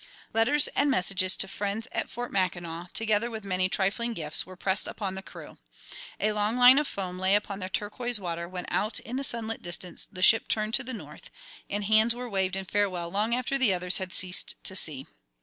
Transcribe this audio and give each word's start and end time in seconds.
Letters 0.33 0.67
and 0.69 0.89
messages 0.89 1.35
to 1.37 1.47
friends 1.47 1.87
at 1.91 2.09
Fort 2.09 2.31
Mackinac, 2.31 2.91
together 2.91 3.29
with 3.29 3.43
many 3.43 3.69
trifling 3.69 4.13
gifts, 4.13 4.47
were 4.47 4.55
pressed 4.55 4.87
upon 4.87 5.13
the 5.13 5.21
crew. 5.21 5.59
A 6.19 6.31
long 6.31 6.57
line 6.57 6.79
of 6.79 6.87
foam 6.87 7.19
lay 7.19 7.35
upon 7.35 7.59
the 7.59 7.69
turquoise 7.69 8.19
water 8.19 8.47
when 8.49 8.65
out 8.69 8.99
in 9.01 9.17
the 9.17 9.23
sunlit 9.23 9.61
distance 9.61 10.07
the 10.11 10.23
ship 10.23 10.47
turned 10.47 10.73
to 10.73 10.83
the 10.83 10.91
north, 10.95 11.29
and 11.69 11.83
hands 11.83 12.15
were 12.15 12.27
waved 12.27 12.55
in 12.55 12.65
farewell 12.65 13.11
long 13.11 13.35
after 13.35 13.59
the 13.59 13.75
others 13.75 13.99
had 13.99 14.11
ceased 14.11 14.55
to 14.63 14.75
see. 14.75 15.05